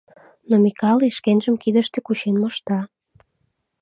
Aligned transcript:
Но 0.49 0.55
Микале 0.63 1.07
шкенжым 1.17 1.55
кидыште 1.63 1.99
кучен 2.05 2.35
мошта. 2.41 2.79